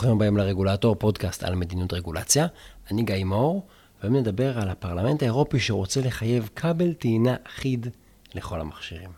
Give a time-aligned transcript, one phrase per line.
[0.00, 2.46] ברוכים הבאים לרגולטור, פודקאסט על מדיניות רגולציה.
[2.90, 3.66] אני גיא מאור,
[4.00, 7.86] והיום נדבר על הפרלמנט האירופי שרוצה לחייב כבל טעינה אחיד
[8.34, 9.10] לכל המכשירים.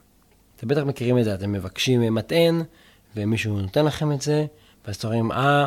[0.56, 2.62] אתם בטח מכירים את זה, אתם מבקשים מטען,
[3.16, 4.46] ומישהו נותן לכם את זה,
[4.86, 5.66] ואז אתם אומרים, אה,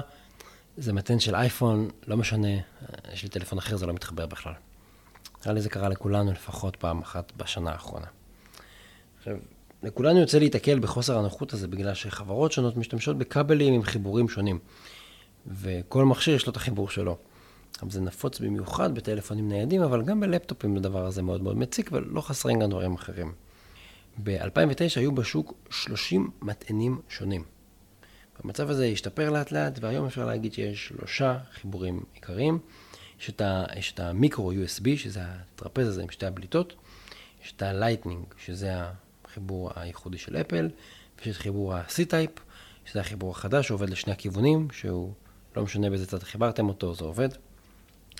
[0.77, 2.57] זה מטען של אייפון, לא משנה,
[3.13, 4.53] יש לי טלפון אחר, זה לא מתחבר בכלל.
[5.41, 8.07] נראה לי זה קרה לכולנו לפחות פעם אחת בשנה האחרונה.
[9.17, 9.37] עכשיו,
[9.83, 14.59] לכולנו יוצא להיתקל בחוסר הנוחות הזה בגלל שחברות שונות משתמשות בכבלים עם חיבורים שונים.
[15.47, 17.17] וכל מכשיר יש לו את החיבור שלו.
[17.81, 22.21] אבל זה נפוץ במיוחד בטלפונים ניידים, אבל גם בלפטופים הדבר הזה מאוד מאוד מציק, ולא
[22.21, 23.33] חסרים גם דברים אחרים.
[24.23, 27.43] ב-2009 היו בשוק 30 מטענים שונים.
[28.43, 32.59] המצב הזה השתפר לאט לאט, והיום אפשר להגיד שיש שלושה חיבורים עיקריים.
[33.21, 36.73] יש את, ה, יש את ה micro USB, שזה הטרפז הזה עם שתי הבליטות.
[37.45, 38.73] יש את ה Lightning, שזה
[39.25, 40.69] החיבור הייחודי של אפל,
[41.25, 42.39] ויש את חיבור ה-C-Type,
[42.85, 45.13] שזה החיבור החדש שעובד לשני הכיוונים, שהוא
[45.55, 47.29] לא משנה באיזה צד חיברתם אותו, זה עובד.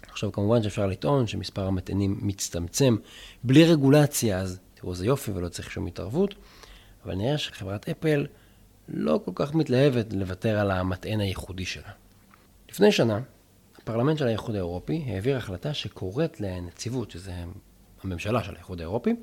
[0.09, 2.95] עכשיו כמובן שאפשר לטעון שמספר המטענים מצטמצם
[3.43, 6.35] בלי רגולציה, אז תראו איזה יופי ולא צריך שום התערבות,
[7.05, 8.25] אבל נראה שחברת אפל
[8.87, 11.91] לא כל כך מתלהבת לוותר על המטען הייחודי שלה.
[12.69, 13.19] לפני שנה,
[13.77, 17.33] הפרלמנט של האיחוד האירופי העביר החלטה שקוראת לנציבות, שזה
[18.03, 19.15] הממשלה של האיחוד האירופי,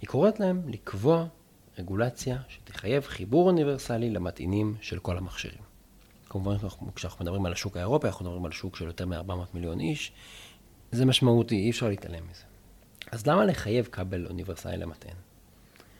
[0.00, 1.26] היא קוראת להם לקבוע
[1.78, 5.69] רגולציה שתחייב חיבור אוניברסלי למטעינים של כל המכשירים.
[6.30, 6.56] כמובן,
[6.94, 10.12] כשאנחנו מדברים על השוק האירופי, אנחנו מדברים על שוק של יותר מ-400 מיליון איש.
[10.92, 12.42] זה משמעותי, אי אפשר להתעלם מזה.
[13.10, 15.14] אז למה לחייב כבל אוניברסלי למטען?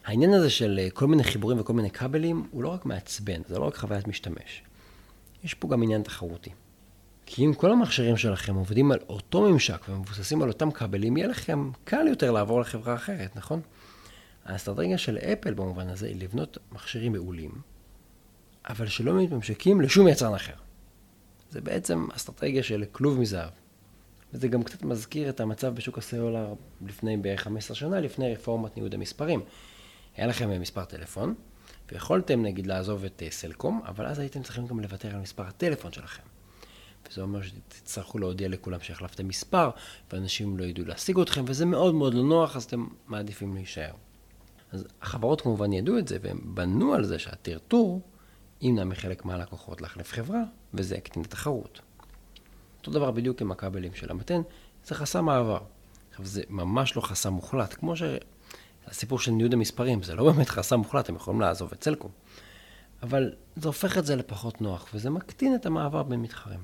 [0.05, 3.65] העניין הזה של כל מיני חיבורים וכל מיני כבלים, הוא לא רק מעצבן, זה לא
[3.65, 4.63] רק חוויית משתמש.
[5.45, 6.51] יש פה גם עניין תחרותי.
[7.27, 11.71] כי אם כל המכשירים שלכם עובדים על אותו ממשק ומבוססים על אותם כבלים, יהיה לכם
[11.85, 13.61] קל יותר לעבור לחברה אחרת, נכון?
[14.45, 17.51] האסטרטגיה של אפל במובן הזה היא לבנות מכשירים מעולים,
[18.69, 20.55] אבל שלא מתממשקים לשום יצרן אחר.
[21.51, 23.51] זה בעצם אסטרטגיה של כלוב מזהב.
[24.33, 26.55] וזה גם קצת מזכיר את המצב בשוק הסלולר
[26.87, 29.41] לפני בערך 15 שנה, לפני רפורמת ניוד המספרים.
[30.17, 31.35] היה לכם מספר טלפון,
[31.93, 35.93] ויכולתם נגיד לעזוב את אה, סלקום, אבל אז הייתם צריכים גם לוותר על מספר הטלפון
[35.93, 36.23] שלכם.
[37.11, 39.71] וזה אומר שתצטרכו להודיע לכולם שהחלפתם מספר,
[40.13, 43.93] ואנשים לא ידעו להשיג אתכם, וזה מאוד מאוד לא נוח, אז אתם מעדיפים להישאר.
[44.73, 48.01] אז החברות כמובן ידעו את זה, והם בנו על זה שהטרטור
[48.63, 50.41] ימנע מחלק מהלקוחות להחליף חברה,
[50.75, 51.81] וזה יקטין את התחרות.
[52.79, 54.41] אותו דבר בדיוק עם הכבלים של המתן,
[54.85, 55.59] זה חסם מעבר.
[56.11, 60.77] עכשיו, זה ממש לא חסם מוחלט, כמו שהסיפור של ניוד המספרים, זה לא באמת חסם
[60.77, 62.11] מוחלט, הם יכולים לעזוב את סלקום.
[63.03, 66.61] אבל זה הופך את זה לפחות נוח, וזה מקטין את המעבר בין מתחרים.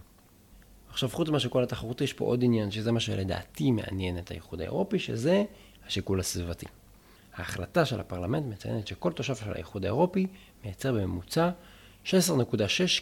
[0.88, 4.60] עכשיו, חוץ ממה שכל התחרות, יש פה עוד עניין, שזה מה שלדעתי מעניין את האיחוד
[4.60, 5.44] האירופי, שזה
[5.86, 6.66] השיקול הסביבתי.
[7.34, 10.26] ההחלטה של הפרלמנט מציינת שכל תושב של האיחוד האירופי
[10.64, 11.50] מייצר בממוצע
[12.06, 12.10] 16.6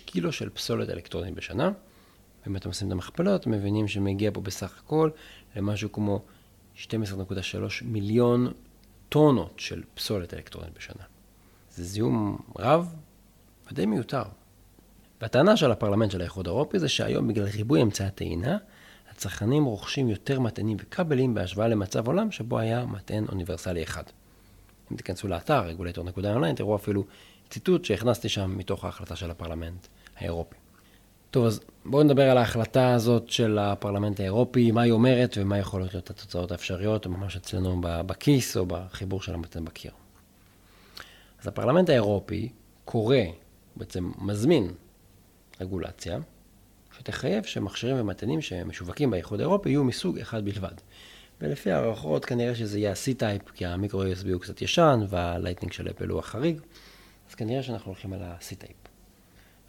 [0.05, 1.71] קילו של פסולת אלקטרונית בשנה.
[2.47, 5.11] ואם אתם עושים את המכפלות, מבינים שמגיע פה בסך הכל
[5.57, 6.23] למשהו כמו
[6.77, 6.87] 12.3
[7.83, 8.53] מיליון
[9.09, 11.03] טונות של פסולת אלקטרונית בשנה.
[11.71, 12.95] זה זיהום רב
[13.71, 14.23] ודי מיותר.
[15.21, 18.57] והטענה של הפרלמנט של האיחוד האירופי זה שהיום בגלל ריבוי אמצעי הטעינה,
[19.11, 24.03] הצרכנים רוכשים יותר מטענים וכבלים בהשוואה למצב עולם שבו היה מטען אוניברסלי אחד.
[24.93, 27.05] אם תיכנסו לאתר רגולטור.אונליין, תראו אפילו
[27.51, 30.57] ציטוט שהכנסתי שם מתוך ההחלטה של הפרלמנט האירופי.
[31.31, 35.95] טוב, אז בואו נדבר על ההחלטה הזאת של הפרלמנט האירופי, מה היא אומרת ומה יכולות
[35.95, 39.91] להיות התוצאות האפשריות, ממש אצלנו בכיס או בחיבור של המטען בקיר.
[41.41, 42.49] אז הפרלמנט האירופי
[42.85, 43.17] קורא,
[43.77, 44.71] בעצם מזמין
[45.61, 46.19] רגולציה,
[46.99, 50.75] שתחייב שמכשירים ומטענים שמשווקים באיחוד האירופי יהיו מסוג אחד בלבד.
[51.41, 55.73] ולפי הערכות כנראה שזה יהיה ה-C-Type, כי ה micro USB הוא קצת ישן וה Lightning
[55.73, 56.61] של אפל הוא החריג,
[57.29, 58.89] אז כנראה שאנחנו הולכים על ה-C-Type.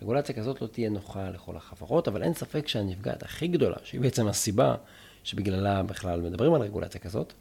[0.01, 4.27] רגולציה כזאת לא תהיה נוחה לכל החברות, אבל אין ספק שהנפגעת הכי גדולה, שהיא בעצם
[4.27, 4.75] הסיבה
[5.23, 7.33] שבגללה בכלל מדברים על רגולציה כזאת,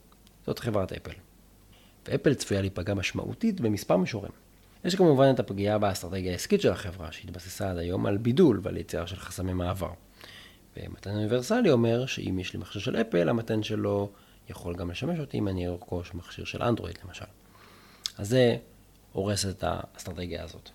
[0.47, 1.12] זאת חברת אפל.
[2.08, 4.32] ואפל צפויה להיפגע משמעותית במספר מישורים.
[4.84, 9.06] יש כמובן את הפגיעה באסטרטגיה העסקית של החברה, שהתבססה עד היום על בידול ועל יצירה
[9.06, 9.90] של חסמי מעבר.
[10.76, 14.11] ומתן אוניברסלי אומר שאם יש לי מכשיר של אפל, המתן שלו
[14.49, 17.25] יכול גם לשמש אותי אם אני ארכוש מכשיר של אנדרואיד למשל.
[18.19, 18.56] אז זה
[19.14, 20.70] הורס את האסטרטגיה הזאת.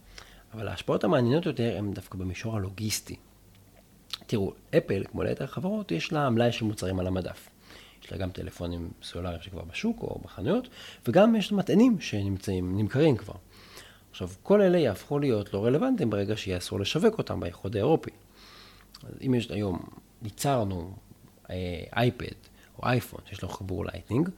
[0.54, 3.16] אבל ההשפעות המעניינות יותר הן דווקא במישור הלוגיסטי.
[4.28, 7.50] תראו, אפל, כמו ליתר החברות, יש לה מלאי של מוצרים על המדף.
[8.04, 10.70] יש לה גם טלפונים סלולריים שכבר בשוק או בחנויות,
[11.08, 13.34] וגם יש מטענים שנמצאים, נמכרים כבר.
[14.12, 18.12] עכשיו, כל אלה יהפכו להיות לא רלוונטיים ברגע שיהיה אסור לשווק אותם באיחוד האירופי.
[19.04, 19.80] אז אם יש היום,
[20.24, 20.94] ייצרנו
[21.96, 22.36] אייפד
[22.78, 24.30] או אייפון שיש לו חיבור Lightning,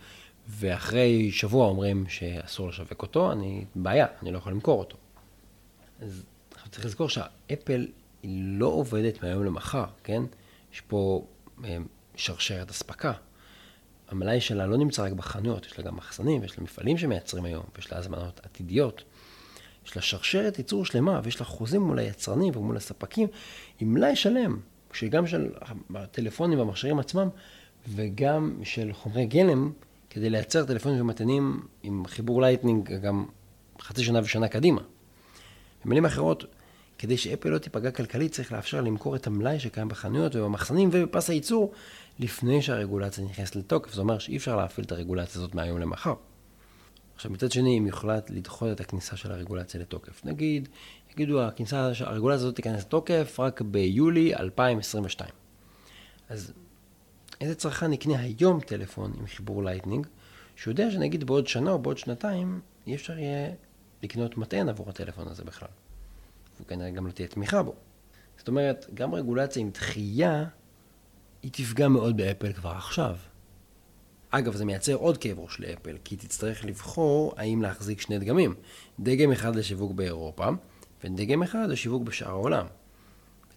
[0.47, 4.97] ואחרי שבוע אומרים שאסור לשווק אותו, אני בבעיה, אני לא יכול למכור אותו.
[6.01, 6.23] אז
[6.71, 7.88] צריך לזכור שהאפל
[8.23, 10.23] היא לא עובדת מהיום למחר, כן?
[10.73, 11.25] יש פה
[11.63, 11.77] אה,
[12.15, 13.13] שרשרת אספקה.
[14.07, 17.63] המלאי שלה לא נמצא רק בחנויות, יש לה גם מחסנים, יש לה מפעלים שמייצרים היום,
[17.75, 19.03] ויש לה הזמנות עתידיות.
[19.85, 23.27] יש לה שרשרת ייצור שלמה, ויש לה חוזים מול היצרנים ומול הספקים,
[23.79, 24.59] עם מלאי שלם,
[24.93, 25.49] שגם של
[25.95, 27.29] הטלפונים והמכשירים עצמם,
[27.88, 29.71] וגם של חומרי גלם,
[30.13, 33.25] כדי לייצר טלפונים ומטענים עם חיבור Lightning גם
[33.81, 34.81] חצי שנה ושנה קדימה.
[35.86, 36.46] במילים אחרות,
[36.98, 41.74] כדי שאפל לא תיפגע כלכלית, צריך לאפשר למכור את המלאי שקיים בחנויות ובמחסנים ובפס הייצור,
[42.19, 43.90] לפני שהרגולציה נכנסת לתוקף.
[43.90, 46.13] זאת אומרת שאי אפשר להפעיל את הרגולציה הזאת מהיום למחר.
[47.16, 50.69] עכשיו, מצד שני, אם יוחלט לדחות את הכניסה של הרגולציה לתוקף, נגיד,
[51.13, 55.31] יגידו, הכניסה, הרגולציה הזאת תיכנס לתוקף רק ביולי 2022.
[56.30, 56.54] אז
[57.41, 60.07] איזה צרכן יקנה היום טלפון עם חיבור Lightning,
[60.55, 63.49] שיודע שנגיד בעוד שנה או בעוד שנתיים, אי אפשר יהיה
[64.03, 65.69] לקנות מטען עבור הטלפון הזה בכלל.
[66.61, 67.75] וכנראה גם לא תהיה תמיכה בו.
[68.38, 70.45] זאת אומרת, גם רגולציה עם דחייה,
[71.43, 73.15] היא תפגע מאוד באפל כבר עכשיו.
[74.29, 78.55] אגב, זה מייצר עוד כאב ראש לאפל, כי תצטרך לבחור האם להחזיק שני דגמים.
[78.99, 80.47] דגם אחד לשיווק באירופה,
[81.03, 82.65] ודגם אחד לשיווק בשאר העולם.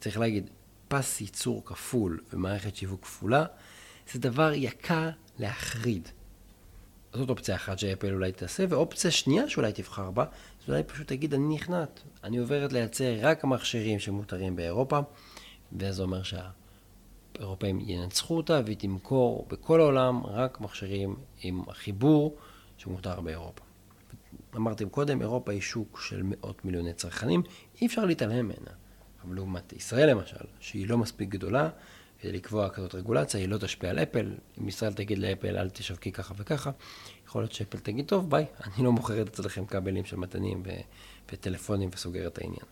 [0.00, 0.50] צריך להגיד,
[0.88, 3.44] פס ייצור כפול ומערכת שיווק כפולה,
[4.12, 6.08] זה דבר יקר להחריד.
[7.12, 10.24] זאת אופציה אחת שאפל אולי תעשה, ואופציה שנייה שאולי תבחר בה,
[10.66, 14.98] זה אולי פשוט תגיד, אני נכנעת, אני עוברת לייצר רק מכשירים שמותרים באירופה,
[15.72, 22.36] וזה אומר שהאירופאים ינצחו אותה והיא תמכור בכל העולם רק מכשירים עם החיבור
[22.76, 23.62] שמותר באירופה.
[24.56, 27.42] אמרתם קודם, אירופה היא שוק של מאות מיליוני צרכנים,
[27.80, 28.70] אי אפשר להתעלם ממנה.
[29.24, 31.68] אבל לעומת ישראל למשל, שהיא לא מספיק גדולה,
[32.24, 34.34] כדי לקבוע כזאת רגולציה, היא לא תשפיע על אפל.
[34.60, 36.70] אם ישראל תגיד לאפל, אל תשווקי ככה וככה,
[37.26, 40.80] יכול להיות שאפל תגיד, טוב, ביי, אני לא מוכרת אצלכם כבלים של מתנים ו-
[41.32, 42.66] וטלפונים וסוגר את העניין.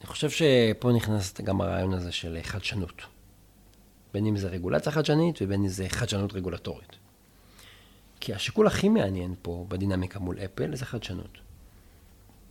[0.00, 3.02] אני חושב שפה נכנס גם הרעיון הזה של חדשנות.
[4.12, 6.96] בין אם זה רגולציה חדשנית ובין אם זה חדשנות רגולטורית.
[8.20, 11.38] כי השיקול הכי מעניין פה בדינמיקה מול אפל זה חדשנות.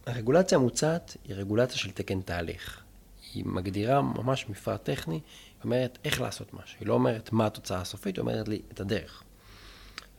[0.06, 2.87] הרגולציה המוצעת היא רגולציה של תקן תהליך.
[3.34, 5.22] היא מגדירה ממש מפרט טכני, היא
[5.64, 6.78] אומרת איך לעשות משהו.
[6.80, 9.24] היא לא אומרת מה התוצאה הסופית, היא אומרת לי את הדרך.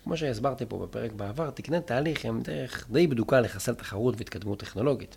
[0.04, 5.16] כמו שהסברתי פה בפרק בעבר, תקני תהליך הם דרך די בדוקה לחסל תחרות והתקדמות טכנולוגית.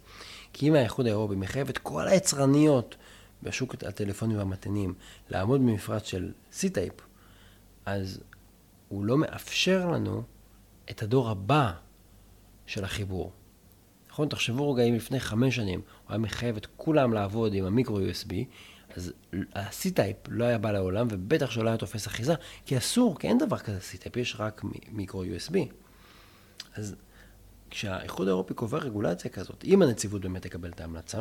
[0.53, 2.95] כי אם האיחוד האירופי מחייב את כל היצרניות
[3.43, 4.93] בשוק הטלפונים והמתנים
[5.29, 7.01] לעמוד במפרט של C-Type,
[7.85, 8.19] אז
[8.87, 10.23] הוא לא מאפשר לנו
[10.91, 11.71] את הדור הבא
[12.65, 13.31] של החיבור.
[14.11, 14.27] נכון?
[14.27, 18.33] תחשבו רגע אם לפני חמש שנים הוא היה מחייב את כולם לעבוד עם המיקרו USB,
[18.95, 19.13] אז
[19.55, 22.33] ה-C-Type לא היה בא לעולם, ובטח שלא היה תופס אחיזה,
[22.65, 24.61] כי אסור, כי אין דבר כזה C-Type, יש רק
[24.91, 25.55] מיקרו USB.
[26.75, 26.95] אז
[27.69, 31.19] כשהאיחוד האירופי קובע רגולציה כזאת, אם הנציבות באמת תקבל את ההמלצה,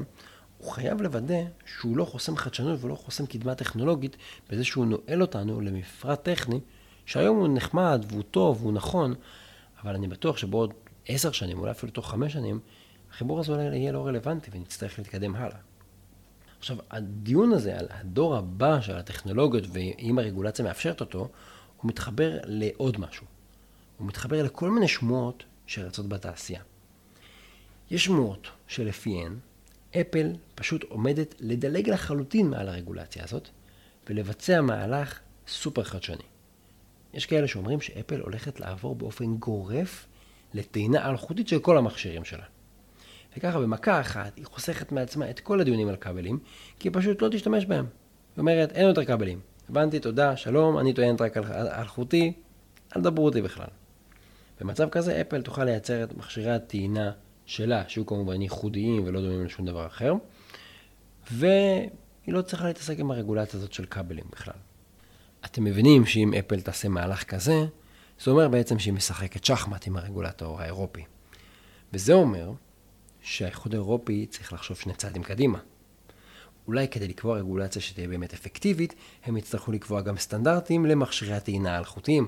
[0.58, 4.16] הוא חייב לוודא שהוא לא חוסם חדשנות ולא חוסם קדמה טכנולוגית
[4.50, 6.60] בזה שהוא נועל אותנו למפרט טכני,
[7.06, 9.14] שהיום הוא נחמד והוא טוב והוא נכון,
[9.82, 10.74] אבל אני בטוח שבעוד
[11.08, 12.60] עשר שנים, אולי אפילו תוך חמש שנים,
[13.10, 15.56] החיבור הזה אולי יהיה לא רלוונטי ונצטרך להתקדם הלאה.
[16.58, 21.28] עכשיו, הדיון הזה על הדור הבא של הטכנולוגיות ואם הרגולציה מאפשרת אותו,
[21.76, 23.26] הוא מתחבר לעוד משהו.
[23.98, 26.60] הוא מתחבר לכל מיני שמועות שרצות בתעשייה.
[27.90, 29.38] יש שמועות שלפיהן
[30.00, 33.48] אפל פשוט עומדת לדלג לחלוטין מעל הרגולציה הזאת
[34.08, 36.22] ולבצע מהלך סופר חדשני.
[37.14, 40.06] יש כאלה שאומרים שאפל הולכת לעבור באופן גורף
[40.54, 42.44] לטעינה אלחוטית של כל המכשירים שלה.
[43.36, 46.38] וככה במכה אחת היא חוסכת מעצמה את כל הדיונים על כבלים,
[46.78, 47.86] כי היא פשוט לא תשתמש בהם.
[48.36, 49.40] היא אומרת, אין יותר כבלים.
[49.68, 52.32] הבנתי, תודה, שלום, אני טוענת רק על אלחוטי,
[52.96, 53.66] אל תדברו אותי בכלל.
[54.60, 57.12] במצב כזה אפל תוכל לייצר את מכשירי הטעינה
[57.46, 60.14] שלה, שיהיו כמובן ייחודיים ולא דומים לשום דבר אחר,
[61.30, 61.88] והיא
[62.28, 64.54] לא צריכה להתעסק עם הרגולציה הזאת של כבלים בכלל.
[65.44, 67.64] אתם מבינים שאם אפל תעשה מהלך כזה,
[68.24, 71.04] זה אומר בעצם שהיא משחקת שחמט עם הרגולטור האירופי.
[71.92, 72.52] וזה אומר
[73.22, 75.58] שהאיחוד האירופי צריך לחשוב שני צעדים קדימה.
[76.66, 82.26] אולי כדי לקבוע רגולציה שתהיה באמת אפקטיבית, הם יצטרכו לקבוע גם סטנדרטים למכשירי הטעינה האלחוטיים.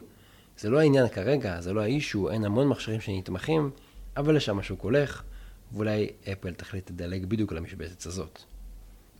[0.59, 3.71] זה לא העניין כרגע, זה לא האישו, אין המון מכשירים שנתמכים,
[4.17, 5.23] אבל לשם השוק הולך,
[5.73, 8.39] ואולי אפל תחליט לדלג בדיוק למשבצת הזאת.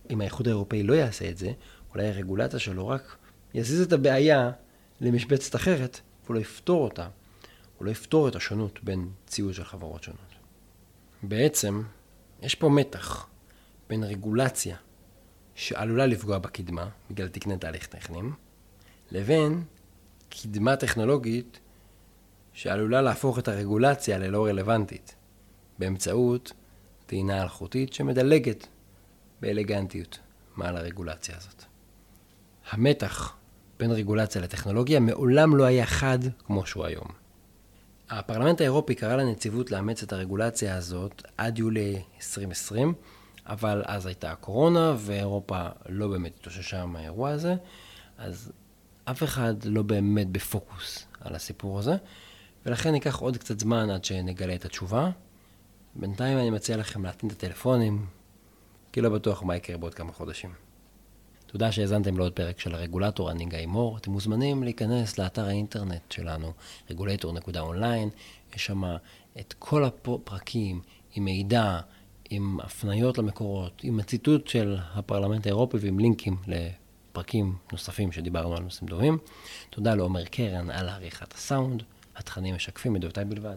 [0.09, 1.51] אם האיחוד האירופאי לא יעשה את זה,
[1.93, 3.17] אולי הרגולציה שלו רק
[3.53, 4.51] יזיז את הבעיה
[5.01, 7.07] למשבצת אחרת, והוא לא יפתור אותה.
[7.77, 10.32] הוא לא יפתור את השונות בין ציוד של חברות שונות.
[11.23, 11.83] בעצם,
[12.41, 13.27] יש פה מתח
[13.89, 14.77] בין רגולציה
[15.55, 18.33] שעלולה לפגוע בקדמה, בגלל תקני תהליך טכניים,
[19.11, 19.63] לבין
[20.29, 21.59] קדמה טכנולוגית
[22.53, 25.15] שעלולה להפוך את הרגולציה ללא רלוונטית,
[25.79, 26.53] באמצעות
[27.05, 28.67] טעינה אלחוטית שמדלגת
[29.41, 30.19] באלגנטיות
[30.55, 31.63] מעל הרגולציה הזאת.
[32.71, 33.35] המתח
[33.79, 37.22] בין רגולציה לטכנולוגיה מעולם לא היה חד כמו שהוא היום.
[38.19, 42.93] הפרלמנט האירופי קרא לנציבות לאמץ את הרגולציה הזאת עד יולי 2020,
[43.45, 47.55] אבל אז הייתה הקורונה ואירופה לא באמת התאוששה מהאירוע הזה,
[48.17, 48.51] אז
[49.05, 51.95] אף אחד לא באמת בפוקוס על הסיפור הזה,
[52.65, 55.09] ולכן ייקח עוד קצת זמן עד שנגלה את התשובה.
[55.95, 58.05] בינתיים אני מציע לכם להטעין את הטלפונים,
[58.91, 60.62] כי לא בטוח מה יקרה בעוד כמה חודשים.
[61.53, 63.97] תודה שהאזנתם לעוד פרק של הרגולטור, אני גיא מור.
[63.97, 66.53] אתם מוזמנים להיכנס לאתר האינטרנט שלנו,
[66.89, 68.09] regulator.online,
[68.55, 68.83] יש שם
[69.39, 70.81] את כל הפרקים
[71.15, 71.79] עם מידע,
[72.29, 78.89] עם הפניות למקורות, עם הציטוט של הפרלמנט האירופי ועם לינקים לפרקים נוספים שדיברנו על נושאים
[78.89, 79.17] דומים.
[79.69, 81.83] תודה לעומר קרן על עריכת הסאונד,
[82.15, 83.55] התכנים משקפים את דעותיי בלבד.